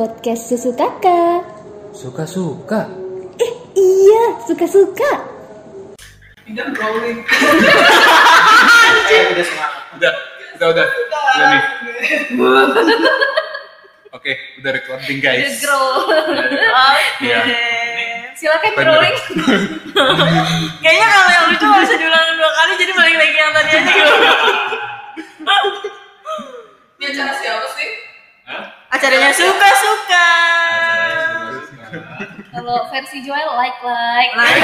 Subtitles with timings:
[0.00, 1.44] podcast Susu Kakak.
[1.92, 2.88] Suka-suka.
[3.36, 5.12] Eh, iya, suka-suka.
[6.48, 7.20] Tidak rolling.
[9.12, 9.72] Udah semangat.
[10.00, 10.12] Udah,
[10.56, 10.86] udah, udah.
[11.36, 11.62] Udah nih.
[14.16, 14.32] Oke,
[14.64, 15.60] udah recording guys.
[15.60, 16.08] Grow.
[17.20, 17.44] Iya.
[18.40, 18.96] Silakan Bener.
[18.96, 19.16] rolling.
[20.80, 24.14] Kayaknya kalau yang lucu bisa diulang dua kali jadi balik lagi yang tadi aja gitu.
[26.96, 28.09] Ini acara siapa sih?
[29.00, 30.28] Acaranya suka-suka.
[32.52, 34.32] Kalau versi Joel like like.
[34.36, 34.60] Like.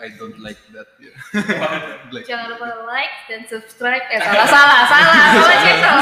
[0.00, 0.88] I don't like that.
[0.96, 1.12] ya.
[2.16, 4.08] Like, Jangan lupa like dan subscribe.
[4.08, 5.98] Eh salah salah salah salah channel.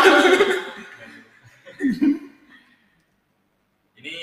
[3.98, 4.18] Ini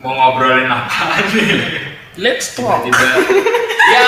[0.00, 1.60] mau ngobrolin apa nih?
[2.16, 2.88] Let's talk.
[2.88, 3.04] Tiba.
[3.86, 4.02] Ya.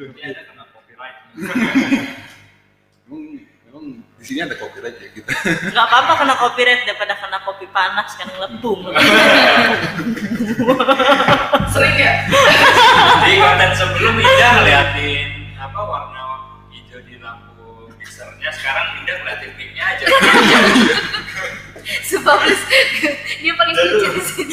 [0.00, 0.64] Ini ada kena
[1.40, 3.24] Memang,
[3.64, 3.84] memang
[4.20, 5.32] di sini ada copyright ya kita.
[5.72, 8.92] Gak apa-apa kena copyright daripada kena kopi panas kan ngelebung.
[11.72, 12.28] Sering ya?
[13.24, 19.84] Di konten sebelum Indah ngeliatin apa warna hijau di lampu mixernya, sekarang Indah ngeliatin mic-nya
[19.96, 20.04] aja.
[21.80, 22.64] Please.
[23.40, 24.52] Dia paling lucu di sini.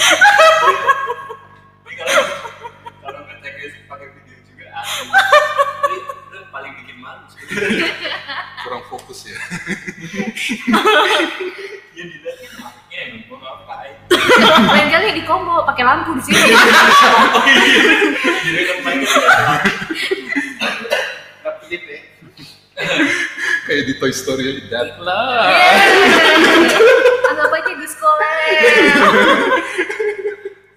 [11.98, 12.50] Ya dilihatin
[12.94, 13.98] yang mau ngapain.
[14.70, 16.38] Lain kali di combo pakai lampu di sini.
[18.46, 18.98] Jadi kan
[21.42, 22.00] Rapidip ya.
[23.66, 24.54] Kayak di Toy Story ya.
[24.70, 25.50] Dat lah.
[27.28, 28.34] Anggap aja di sekolah.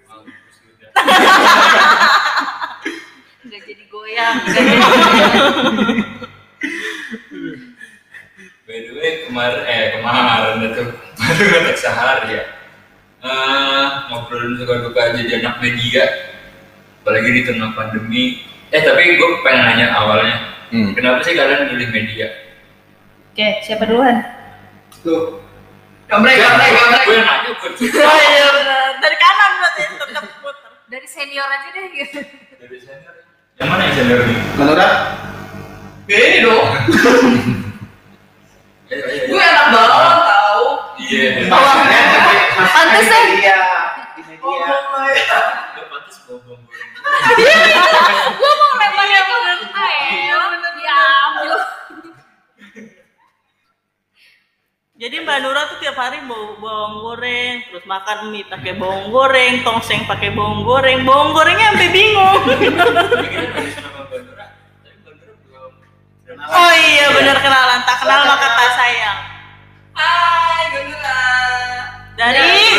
[0.09, 0.89] malu terus udah.
[3.45, 4.35] Nggak jadi goyang.
[4.41, 5.45] nggak jadi goyang.
[8.71, 10.83] By the way, kemarin eh kemarin itu
[11.19, 12.43] baru ngetek sehari ya.
[13.19, 16.07] Eh ngobrolin suka duka jadi anak media,
[17.03, 18.39] apalagi di tengah pandemi.
[18.71, 20.35] Eh tapi gue pengen nanya awalnya,
[20.71, 20.95] Hmm.
[20.95, 22.31] kenapa sih kalian milih media?
[23.29, 24.23] Oke, siapa duluan?
[25.03, 25.43] Tuh.
[26.07, 27.03] Gambreng, gambreng, gambreng.
[27.03, 27.69] Gue nanya gue
[27.99, 28.89] Oh iya benar.
[29.03, 30.71] Dari kanan berarti tetap putar.
[30.87, 32.19] Dari senior aja deh gitu.
[32.57, 33.13] dari senior.
[33.55, 34.37] Yang mana yang senior nih?
[34.55, 34.91] Menurut?
[36.07, 36.67] Beda dong.
[38.91, 39.23] Ayo, ayo, ayo.
[39.31, 40.65] Gue anak balon tau.
[41.01, 41.49] Iya.
[41.49, 43.19] Pantes ya.
[43.25, 43.59] Iya,
[44.15, 44.37] di media.
[44.45, 45.39] Oh, ya.
[45.75, 46.61] Lo pantas bobong
[47.11, 47.57] gue.
[48.39, 49.59] Gue mau lempar yang bener
[50.75, 51.53] Diambil.
[55.01, 59.65] Jadi Mbak Nura tuh tiap hari bawa bawang goreng, terus makan mie pakai bawang goreng,
[59.65, 62.41] tongseng pakai bawang goreng, bawang gorengnya sampai bingung.
[66.41, 69.19] Oh iya benar kenalan, tak kenal maka tak sayang.
[69.93, 71.21] Hai, Gendera.
[72.17, 72.70] Dari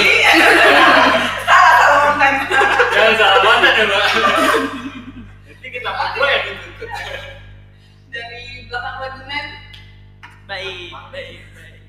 [10.62, 11.80] baik, baik, baik.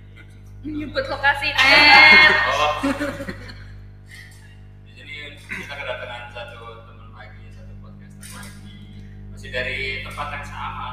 [0.63, 1.49] Nyebut lokasi.
[1.53, 2.25] Eh.
[2.49, 2.73] Oh.
[4.87, 9.05] Di sini kita kedatangan satu teman lagi, satu podcaster lagi.
[9.29, 10.89] Masih dari tempat yang sama,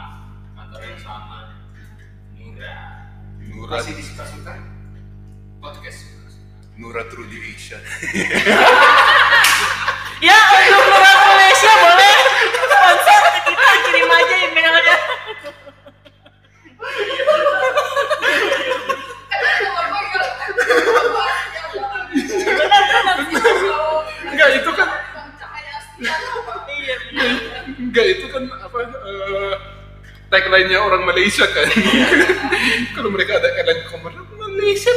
[0.58, 1.38] kantor yang sama.
[2.36, 2.76] Nura.
[3.48, 4.54] Nura, Masih disuka-suka.
[5.62, 6.00] Podcast.
[6.76, 7.78] Nura Trudy Asia.
[30.30, 31.66] tagline-nya orang Malaysia kan.
[32.96, 34.94] Kalau mereka ada airline commerce Malaysia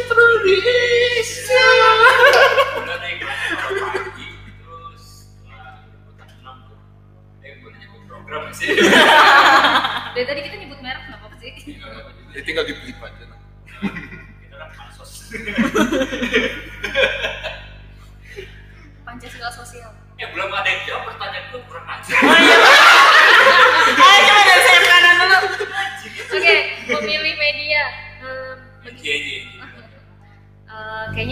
[6.42, 6.78] enam tuh.
[7.42, 7.58] Eh.
[10.14, 11.52] Dari tadi kita nyebut merek nggak apa-apa sih.
[12.34, 13.24] Ya tinggal di aja.
[13.26, 13.40] nah.
[14.38, 15.34] Kita kan pansos.
[19.02, 19.92] Pancasila sosial.
[20.22, 22.22] Eh, belum ada yang jawab pertanyaan gue kurang ajar.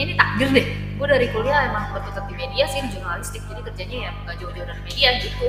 [0.02, 0.66] Kayaknya ini takdir deh.
[0.98, 3.42] Gue dari kuliah emang berkutat di media sih, di jurnalistik.
[3.46, 5.48] Jadi kerjanya ya nggak jauh-jauh dari media gitu.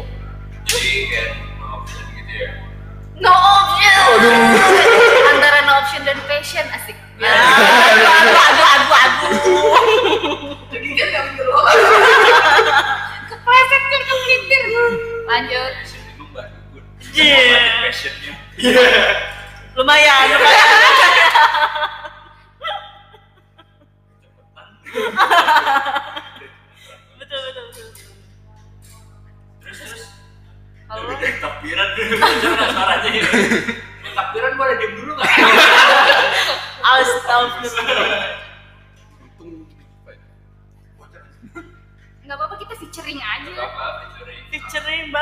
[0.68, 2.50] Jadi kayak mau option gitu ya.
[3.20, 4.18] No option.
[5.32, 6.96] Antara no option dan passion asik.
[7.20, 7.28] Ya,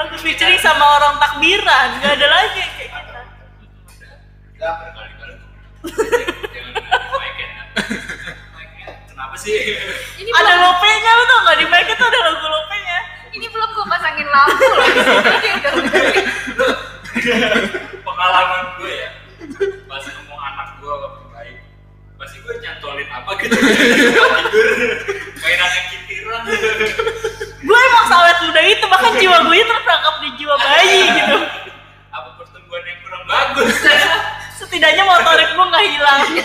[0.01, 2.91] featuring bagus featuring sama orang takbiran nggak ada lagi kayak
[4.57, 4.71] kita
[9.09, 9.57] Kenapa sih?
[10.21, 12.99] Ini ada belum, lopenya lu tau nggak di mic itu ada logo lopenya
[13.37, 14.89] ini belum gue pasangin lampu loh.
[15.41, 15.73] Dia udah
[18.05, 19.11] Pengalaman gue ya.
[19.89, 21.57] Pas ngomong anak gue waktu baik.
[22.21, 23.57] Pasti gue nyantolin apa gitu.
[23.57, 24.31] Tidur.
[25.41, 26.43] Mainan yang kitiran.
[28.11, 31.39] Sawet muda itu bahkan jiwa gue itu terperangkap di jiwa bayi gitu
[32.11, 33.75] Apa pertumbuhan yang kurang bagus.
[34.59, 36.23] setidaknya motorik gue nggak hilang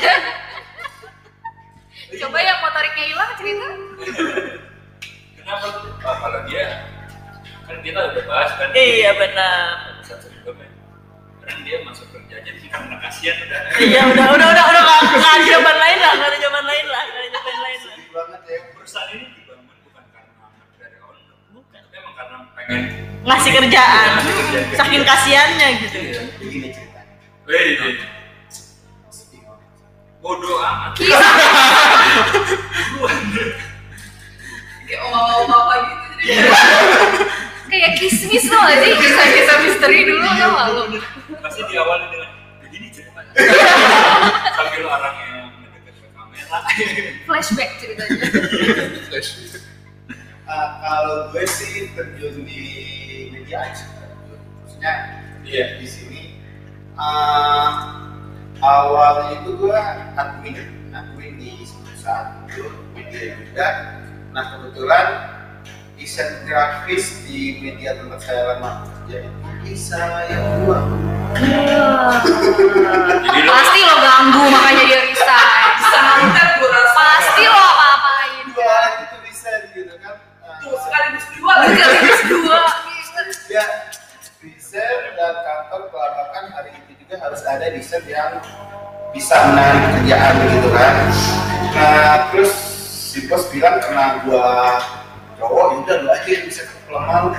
[2.15, 3.67] Coba yang motoriknya hilang cerita.
[5.35, 5.91] Kenapa tuh?
[5.99, 6.65] Kalau dia
[7.65, 8.69] kan kita udah bahas kan.
[8.71, 10.69] iya benar sebelumnya.
[11.41, 13.59] Sekarang dia masuk kerja aja sih karena kasihan udah.
[13.81, 17.03] iya udah udah udah udah nggak ada zaman lain lah nggak ada zaman lain lah
[22.65, 22.83] pengen
[23.23, 26.21] ngasih kerjaan Ngasih kerjaan ke saking kasihannya gitu Iya.
[26.37, 27.15] Begini ceritanya.
[27.45, 27.77] Wih,
[29.09, 29.69] Sedih banget.
[30.19, 30.93] bodoh amat.
[34.85, 36.49] Kayak oma-oma bapak gitu jadi.
[37.65, 40.81] Kayak kismis loh sih kisah-kisah misteri dulu tau gak lu?
[41.41, 42.29] Pasti diawali dengan
[42.61, 43.31] begini ceritanya.
[44.57, 46.57] Sambil orangnya mendekat ke kamera.
[47.25, 48.21] Flashback ceritanya.
[49.09, 49.64] Flash.
[50.45, 52.61] Ah, kalau gue sih terjun di
[53.33, 53.85] media aja.
[54.61, 54.93] Maksudnya
[55.41, 55.77] Iya.
[55.81, 56.23] di sini
[56.93, 57.97] ah,
[58.61, 59.73] awalnya itu gue
[60.13, 60.57] admin
[60.93, 63.67] admin di perusahaan itu media juga.
[64.33, 65.07] Nah kebetulan
[65.97, 70.77] desain grafis di media tempat saya lama kerja itu bisa yang dua.
[71.33, 71.57] Jadi
[73.41, 75.44] lo Pasti lo ganggu makanya dia resign.
[89.15, 91.07] Bisa menahan pekerjaan gitu kan.
[91.71, 92.51] Nah terus
[92.83, 94.75] si bos bilang karena gua
[95.39, 97.31] cowok ya udah lu aja yang bisa kelemahan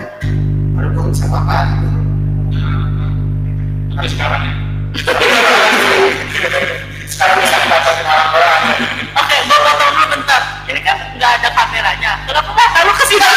[0.81, 1.89] ada gua bisa apa gitu.
[3.93, 4.57] Sampai sekarang ya.
[7.13, 8.61] sekarang bisa mendapatkan orang-orang
[9.13, 10.65] oke gue potong dulu bentar.
[10.65, 12.13] Ini kan nggak ada kameranya.
[12.25, 12.57] Kenapa
[12.89, 13.21] lu ke sini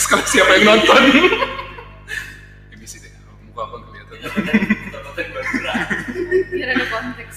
[0.00, 1.02] konteks kalau siapa yang nonton.
[2.72, 3.12] Ini sih deh,
[3.52, 4.16] muka abang kelihatan.
[6.48, 7.36] Biar ada konteks.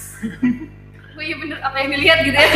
[1.14, 2.48] Oh iya bener apa yang dilihat gitu ya.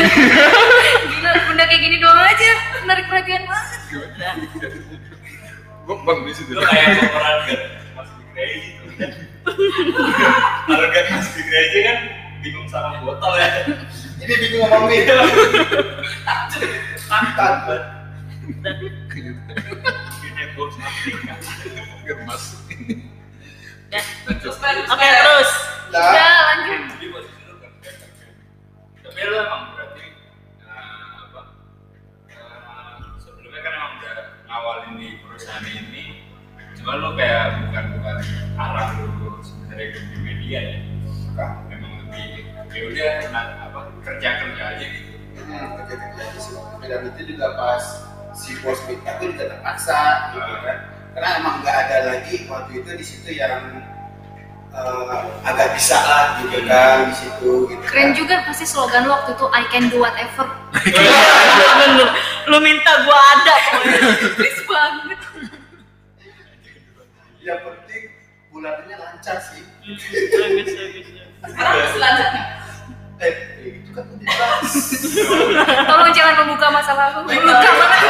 [1.12, 2.50] Gila, benda kayak gini doang aja
[2.88, 3.80] menarik perhatian banget.
[5.84, 6.52] Gue bang di situ.
[6.56, 7.60] Kayak pemeran kan
[7.92, 9.10] Mas Bigray gitu kan.
[10.72, 11.98] Arogan Mas Bigray aja kan
[12.40, 13.48] bingung sama botol ya.
[14.24, 15.04] ini bingung ngomong nih
[17.08, 17.82] Takut
[20.58, 20.74] banget.
[20.74, 20.74] Gitu.
[20.74, 21.34] Ini bos Afrika.
[22.06, 22.44] Gemas.
[23.88, 24.02] Ya.
[24.28, 24.52] Lanjut.
[24.92, 25.50] oke terus
[25.88, 26.80] nah Udah lanjut.
[26.92, 27.72] Jadi posisi lo kan.
[29.00, 30.04] Tapi lo emang berarti
[30.60, 31.40] eh, apa?
[32.28, 36.04] eh, sebelumnya kan emang udah ngawalin di perusahaan ini.
[36.76, 38.16] Cuma lo kayak bukan bukan
[38.60, 40.78] arah lo sebenarnya di media ya.
[41.72, 45.12] Memang lebih ya udah nah, apa kerja kerja aja gitu.
[45.40, 47.84] hmm, kerja kerja aja sih dan itu juga pas
[48.38, 49.98] si bos minta aku juga terpaksa
[50.30, 50.78] gitu kan
[51.12, 53.82] karena emang nggak ada lagi waktu itu di situ yang
[54.70, 58.16] eh, agak bisa lah gitu kan di situ gitu Keren kan.
[58.16, 60.46] juga pasti slogan lo waktu itu I can do whatever.
[61.82, 62.08] bener
[62.46, 63.98] lu minta gua ada pokoknya
[64.38, 65.20] Please banget.
[67.40, 68.02] yang penting
[68.48, 71.06] bulannya lancar sih bagus bagus bagus.
[71.38, 72.44] Sekarang masih lanjut nih.
[73.98, 74.72] Eh dibahas
[75.88, 77.18] Tolong jangan membuka masa lalu.
[77.34, 78.02] Luka banget.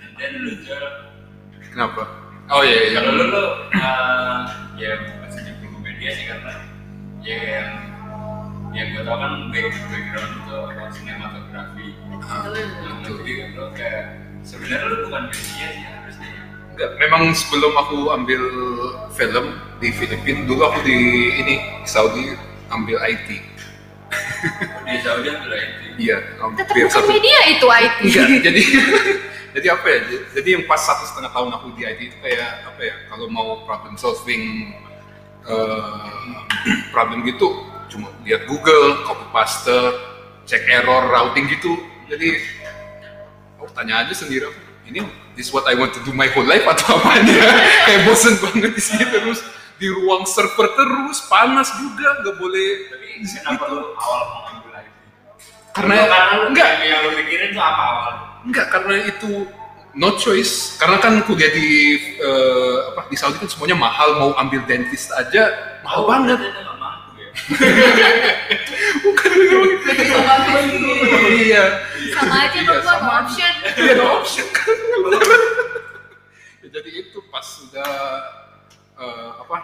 [0.00, 0.84] and then lu jual
[1.74, 2.02] Kenapa?
[2.46, 2.90] Oh iya iya.
[3.02, 4.38] kalau lu lu uh,
[4.78, 6.54] ya masih di perlu media sih karena
[7.20, 7.70] ya yang
[8.70, 10.56] yang gue tau kan back, background itu
[10.94, 14.04] sinematografi yang jadi lu kayak
[14.40, 16.28] sebenarnya lu bukan media sih harusnya
[16.76, 18.42] Enggak, memang sebelum aku ambil
[19.16, 19.46] film
[19.80, 20.96] di Filipina, dulu aku di
[21.40, 22.36] ini di Saudi
[22.70, 23.28] ambil IT.
[24.86, 27.98] di Saudi ambil IT Iya, Tetap bukan media itu IT.
[28.04, 28.62] Enggak, jadi
[29.56, 29.98] jadi apa ya?
[30.36, 32.94] Jadi yang pas satu setengah tahun aku di IT itu kayak apa ya?
[33.08, 34.76] Kalau mau problem solving
[35.48, 36.36] eh,
[36.94, 39.78] problem gitu, cuma lihat Google, copy paste,
[40.44, 41.80] cek error, routing gitu.
[42.12, 42.38] Jadi
[43.56, 44.60] oh tanya aja sendiri aku,
[44.92, 45.00] ini
[45.32, 47.50] this what I want to do my whole life atau apa ya?
[47.88, 49.40] kayak bosen banget di sini terus
[49.76, 54.88] di ruang server terus panas juga nggak boleh tapi kenapa lu awal mau ambil IT
[55.70, 56.70] Karena- karena lu enggak.
[56.80, 59.30] yang, lu pikirin tuh apa awal Enggak, karena itu
[59.92, 60.76] no choice.
[60.76, 61.68] Karena kan kuliah di
[62.14, 64.14] eh, apa di Saudi kan semuanya mahal.
[64.16, 65.50] Mau ambil dentist aja
[65.82, 66.38] mahal banget.
[66.38, 67.30] Nggak mampu ya
[69.02, 69.30] Bukan
[70.06, 70.78] Sama lagi.
[71.42, 71.64] Iya.
[72.14, 73.10] Sama aja Iya, no sama.
[73.20, 73.52] option.
[73.74, 74.76] Iya, no option kan.
[76.62, 77.90] Ya, Jadi itu pas udah
[78.96, 79.56] eh, apa?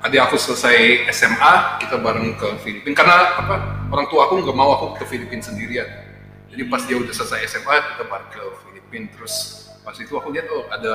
[0.00, 2.94] Adik aku selesai SMA, kita bareng ke Filipina.
[2.96, 3.54] Karena apa?
[3.90, 5.84] Orang tua aku nggak mau aku ke Filipina sendirian.
[6.48, 9.06] Jadi pas dia udah selesai SMA, kita bareng ke Filipina.
[9.12, 9.34] Terus
[9.84, 10.94] pas itu aku lihat oh ada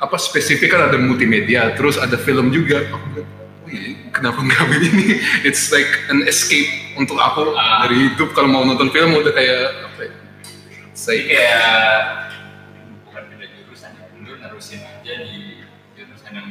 [0.00, 2.88] apa spesifik kan ada multimedia, terus ada film juga.
[2.88, 3.28] Aku bilang,
[3.66, 5.18] oh iya, kenapa nggak ini?
[5.48, 7.84] It's like an escape untuk aku Ah.
[7.84, 8.32] dari hidup.
[8.32, 9.60] Kalau mau nonton film udah kayak
[9.92, 10.12] apa ya?
[10.94, 11.58] Saya kayak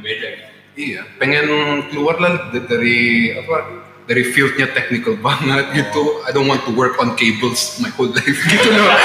[0.07, 0.47] beda gitu
[0.77, 1.49] Iya, pengen
[1.89, 3.65] keluar lah dari apa
[4.05, 6.21] dari fieldnya technical banget gitu.
[6.21, 8.93] I don't want to work on cables my whole life gitu loh.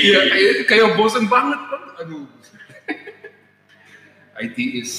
[0.00, 1.82] Iya, kayak, kayak bosen banget kan.
[2.00, 2.22] Aduh.
[4.38, 4.92] IT is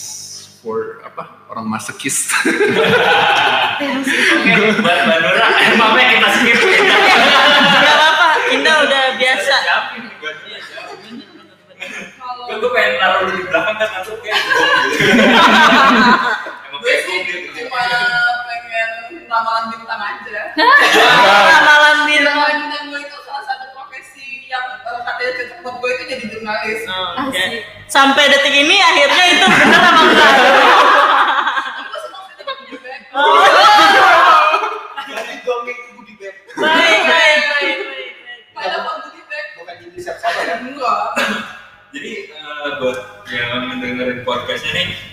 [0.60, 2.30] for apa orang masokis.
[3.80, 9.56] mbak Nura emang kita skip ya Gak apa-apa, Indah udah biasa.
[9.56, 11.14] siapin nih buat dia siapin.
[12.20, 14.38] Kalau Kan gue pengen naruh lu di belakang kan masuk gitu.
[16.70, 17.66] Emang gue sih gitu.
[17.66, 17.82] cuma
[18.46, 18.90] pengen
[19.26, 20.54] ramalan bintang aja.
[20.54, 22.06] Ramalan.
[22.06, 26.26] Ramalan bintang gue itu salah satu profesi yang eh, katanya cocok buat gue itu jadi
[26.30, 26.80] jurnalis.
[26.86, 27.34] Oh.
[27.90, 30.32] Sampai detik ini akhirnya itu benar apa enggak?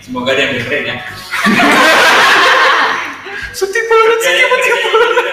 [0.09, 0.97] Semoga ada yang dengerin ya.
[3.53, 4.73] Sedih banget, sedih banget.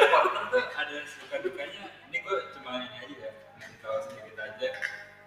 [0.03, 1.83] reporter tuh ada suka dukanya.
[2.11, 3.31] Ini gue cuma ini aja ya,
[3.79, 4.67] tahu sedikit aja.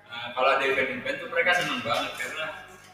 [0.05, 2.47] Eh, kalau ada event-event tuh mereka seneng banget karena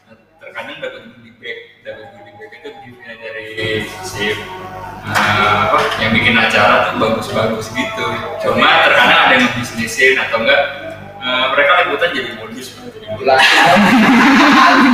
[0.07, 1.03] eh, terkadang dapat
[1.35, 3.47] bag, dapat bag itu giftnya dari
[4.07, 4.35] si eh,
[5.11, 8.07] apa yang bikin acara tuh bagus-bagus gitu.
[8.47, 10.63] Cuma terkadang ada yang bisnisin atau enggak
[11.19, 12.74] eh, mereka liputan jadi modus
[13.25, 13.41] modus.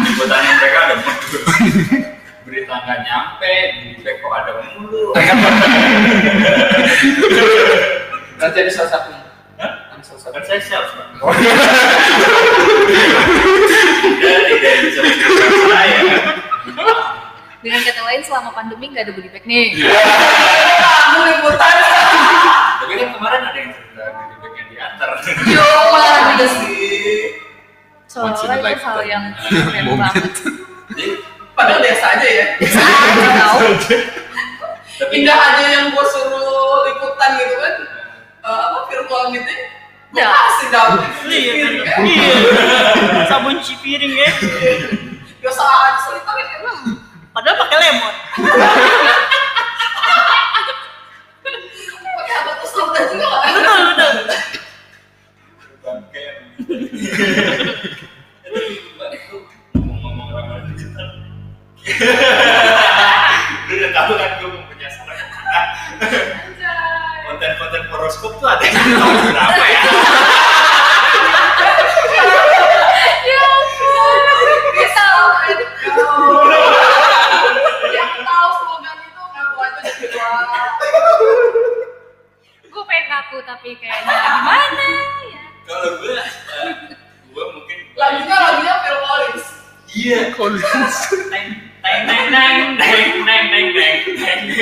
[0.07, 1.31] liputannya mereka ada modus
[2.51, 5.15] berita nggak nyampe di kok ada mulu
[8.41, 9.13] Nanti ada salah satu.
[9.61, 9.71] Hah?
[9.93, 10.33] Ada salah satu.
[10.35, 11.07] kan saya sales pak
[14.19, 15.99] dari bisa saya
[17.61, 19.77] Dengan kata lain selama pandemi nggak ada goodie bag nih.
[19.77, 21.75] Kamu liputan.
[22.81, 25.09] tapi kan kemarin ada yang cerita di back yang diantar
[25.45, 26.33] Yo, malah
[28.11, 30.35] Soalnya itu hal yang keren banget.
[31.55, 32.45] Padahal biasa aja ya.
[32.59, 33.57] Aja tau.
[34.99, 37.75] tapi Indah aja yang gue suruh liputan gitu kan.
[38.43, 39.63] Eh, apa virtual meeting.
[40.11, 41.07] Gue kasih dapet.
[41.23, 42.03] Iya, kan.
[42.03, 42.35] iya.
[43.31, 44.31] Sabun cuci piring ya.
[45.39, 46.99] Biasa aja selita kan.
[47.31, 48.15] Padahal pakai lemon.
[52.11, 53.29] Pakai apa tuh juga.
[53.55, 54.50] Betul, betul.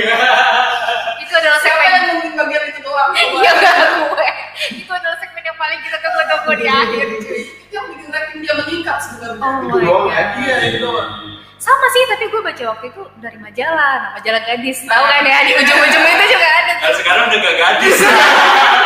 [1.23, 3.11] Itu adalah segmen yang mungkin bagian itu doang?
[3.13, 4.27] Iya gak gue.
[4.81, 7.41] Itu adalah segmen yang paling kita tunggu-tunggu di akhir cuy.
[7.69, 9.45] Yang rating dia meningkat sebenarnya.
[9.45, 10.23] Oh Itu doang ya?
[10.41, 11.09] Iya, itu doang.
[11.59, 14.79] Sama sih, tapi gue baca waktu itu dari majalah, nah majalah gadis.
[14.87, 16.73] Tahu kan ya, di ujung-ujung itu juga ada.
[16.79, 17.97] Nah, sekarang udah gak gadis.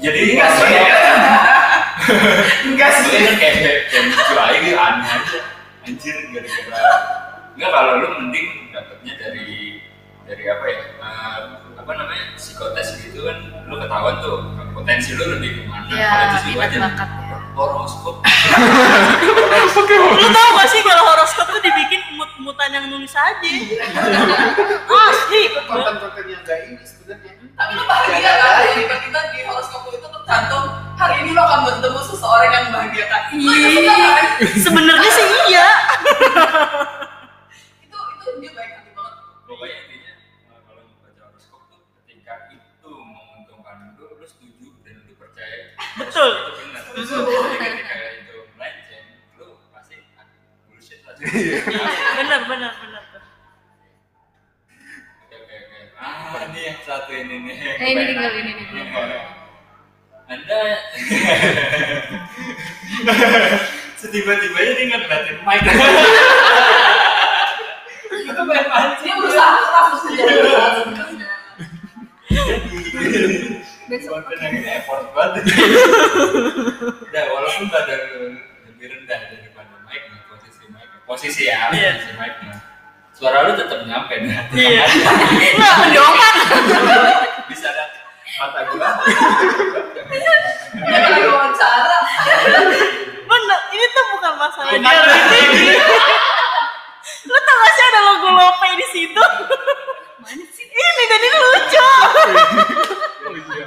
[0.00, 0.68] jadi Enggak sih.
[0.70, 0.96] ya?
[2.66, 3.10] Enggak sih.
[3.12, 3.54] Kayak kayak
[3.86, 5.38] kayak lucu aja gitu aneh aja.
[5.80, 6.92] Anjir gara-gara
[7.52, 9.48] Enggak kalau lu mending dapetnya dari
[10.24, 10.80] dari apa ya?
[10.96, 11.38] eh,
[11.74, 12.24] apa namanya?
[12.34, 14.36] psikotes gitu kan lu ketahuan tuh
[14.72, 17.38] potensi lu lebih ke mana Ya, kalau itu bakat ya.
[17.52, 18.16] horoskop
[19.90, 23.42] Lu tau gak sih kalau horoskop tuh dibikin mut-mutan yang nulis aja?
[25.02, 25.42] Asli.
[25.66, 27.32] Konten-konten yang gak ini sebenarnya.
[27.60, 28.64] Tapi lu bahagia kan?
[28.64, 30.64] Jadi kita di horoskop itu tercantum
[30.96, 33.20] hari ini lo akan bertemu seseorang yang membahagiakan.
[33.36, 34.26] Lu itu suka kan?
[34.64, 35.68] Sebenarnya sih iya.
[37.84, 39.14] Itu itu dia baik hati banget.
[39.44, 40.12] pokoknya intinya
[40.48, 46.30] eh, kalau membaca horoskop tuh ketika itu menguntungkan lu lu setuju dan lu percaya Betul.
[46.32, 46.82] itu benar
[47.60, 50.24] ketika itu melenceng lu pasti ah,
[50.64, 52.89] bullshit lah Bener bener bener.
[57.22, 57.36] Ini.
[57.44, 58.52] Nih Eh, ini tinggal ini.
[58.54, 58.66] nih.
[60.26, 60.60] anda?
[64.00, 65.60] Setiba-tibanya dia ngeliatin mic.
[68.22, 70.00] Itu banyak banget Dia berusaha keras.
[73.90, 74.22] Besok.
[74.30, 75.42] Ini effort banget.
[75.50, 78.00] Udah walaupun badan
[78.70, 81.90] lebih rendah daripada mic posisi mic posisi ya Iya.
[81.98, 82.54] posisi mic nya
[83.20, 84.84] suara lu tetap nyampe dah Iya.
[84.88, 86.34] Enggak mendongak.
[87.44, 87.84] bisa ada
[88.40, 88.88] mata gua
[90.08, 91.98] Dia lagi wawancara.
[93.20, 93.60] Bener.
[93.70, 95.76] Ini tuh bukan masalah dia ini.
[97.22, 99.24] Lu tau gak sih ada logo Lope di situ?
[100.20, 100.64] mana sih?
[100.64, 101.86] Ini dan ini lucu.
[103.30, 103.66] Iya.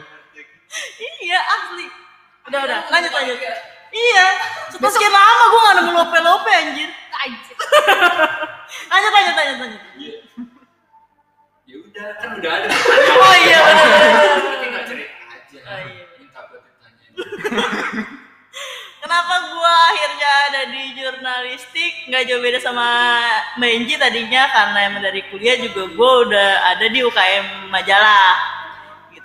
[1.21, 1.85] Iya asli.
[2.43, 3.37] Udah udah lanjut lanjut.
[3.93, 4.25] Iya.
[4.67, 6.89] Setelah sekian lama gue gak nemu Lope Lope anjir.
[7.13, 7.55] Anjir.
[8.91, 9.81] Lanjut lanjut lanjut lanjut.
[9.95, 10.15] Iya.
[11.63, 12.67] ya udah kan udah ada
[13.15, 13.89] Oh iya bener.
[14.59, 16.03] tinggal cerita aja Oh, iya.
[16.17, 17.07] minta buat ditanya
[19.03, 22.87] Kenapa gua akhirnya ada di jurnalistik nggak jauh beda sama
[23.57, 28.37] Menji tadinya karena emang dari kuliah juga gua udah ada di UKM majalah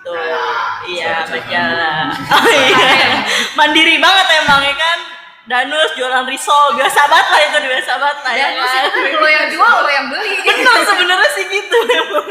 [0.09, 3.09] gitu iya majalah oh iya.
[3.55, 4.99] Mandiri banget emang ya kan?
[5.45, 8.83] Danus jualan risol biasa banget lah itu biasa banget lah ya Dan kan?
[8.85, 10.33] itu lo yang jual, lo yang beli.
[10.43, 12.29] bener sebenarnya sih gitu emang.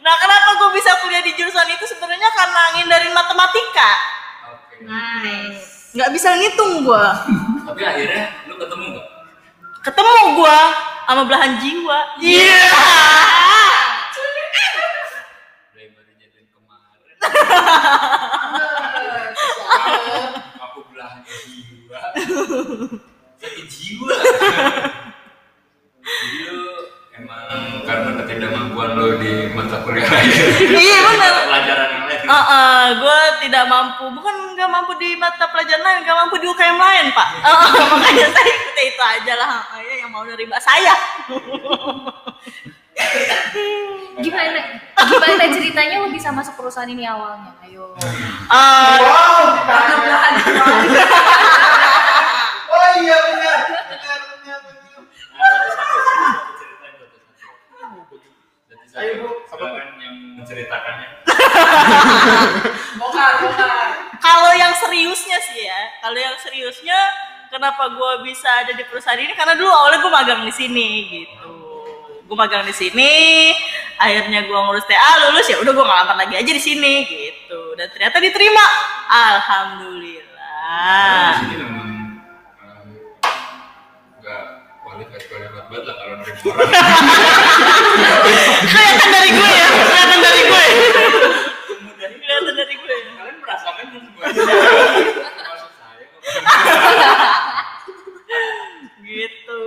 [0.00, 1.84] Nah kenapa gue bisa kuliah di jurusan itu?
[1.86, 3.90] Sebenarnya karena ngindarin matematika.
[4.50, 4.76] Oke.
[4.84, 5.92] Nice.
[5.92, 7.24] nggak bisa ngitung gua.
[7.64, 9.06] Tapi akhirnya lu ketemu nggak?
[9.80, 10.58] Ketemu gua
[11.04, 11.98] sama belahan jiwa.
[12.18, 12.68] Iya.
[15.70, 17.73] Dari baru jadian kemarin Nah, susah.
[20.58, 22.00] Aku belahan jiwa
[23.40, 24.08] sakit jiwa
[26.04, 26.44] jadi
[27.14, 30.30] emang karena ketidakmampuan lo di mata kuliah lain
[30.74, 35.84] iya benar pelajaran yang lain Ah, gue tidak mampu, bukan nggak mampu di mata pelajaran
[35.84, 37.28] lain, nggak mampu di UKM lain pak.
[37.44, 40.96] Ah, makanya saya ikut itu aja lah, Ah, ya, yang mau nerima saya.
[44.14, 44.60] Gimana?
[44.94, 47.50] Gimana ceritanya lo bisa masuk perusahaan ini awalnya?
[47.62, 47.94] Ayo.
[48.46, 50.20] Ah, Wow, jiwa.
[52.66, 53.58] Oh iya benar.
[53.86, 55.02] Benar benar benar.
[58.94, 59.28] Ayo, Bu.
[59.44, 61.08] silakan yang menceritakannya
[63.00, 63.86] Bongkar, bongkar.
[64.22, 66.94] kalau yang seriusnya sih ya, kalau yang seriusnya,
[67.50, 69.34] kenapa gue bisa ada di perusahaan ini?
[69.34, 71.50] Karena dulu awalnya gue magang di sini gitu.
[72.24, 73.50] Gue magang di sini,
[73.98, 77.74] akhirnya gue ngurus TA lulus ya udah gue ngelamar lagi aja di sini gitu.
[77.78, 78.64] Dan ternyata diterima,
[79.10, 80.32] alhamdulillah.
[81.34, 81.84] di sini memang
[85.74, 86.70] banget lah kalau nerima orang
[88.70, 90.64] kelihatan dari gue ya kelihatan dari gue
[92.14, 96.06] kelihatan dari gue ya kalian merasakan kan semua saya
[99.02, 99.62] gitu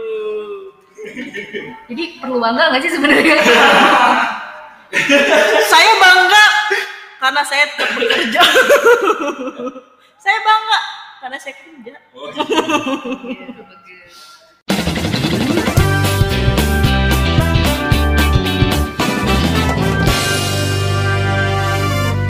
[1.88, 3.38] Jadi perlu bangga nggak sih sebenarnya?
[5.72, 6.46] saya bangga
[7.20, 8.42] karena saya tetap bekerja.
[10.18, 10.80] Saya bangga
[11.24, 11.94] karena saya kerja